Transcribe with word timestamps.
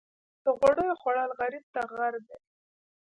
د 0.43 0.45
غوړیو 0.57 0.99
خوړل 1.01 1.31
غریب 1.39 1.65
ته 1.73 1.81
غر 1.91 2.13
دي. 2.25 2.37